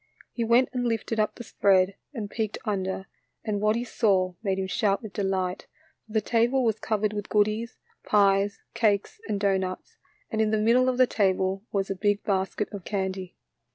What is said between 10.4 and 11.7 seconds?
in the middle of the table